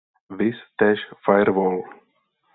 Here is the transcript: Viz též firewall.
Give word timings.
Viz 0.37 0.57
též 0.77 0.99
firewall. 1.25 1.79